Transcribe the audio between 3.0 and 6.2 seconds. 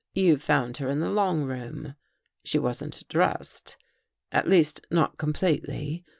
dressed— at least not completely.